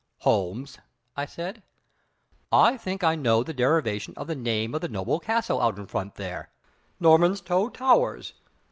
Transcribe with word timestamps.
"Holmes," 0.21 0.79
I 1.15 1.27
said, 1.27 1.61
"I 2.51 2.75
think 2.75 3.03
I 3.03 3.13
know 3.13 3.43
the 3.43 3.53
derivation 3.53 4.15
of 4.17 4.25
the 4.25 4.33
name 4.33 4.73
of 4.73 4.81
the 4.81 4.89
noble 4.89 5.19
castle 5.19 5.61
out 5.61 5.77
in 5.77 5.85
front 5.85 6.15
there, 6.15 6.49
Normanstow 6.99 7.69
Towers. 7.71 8.33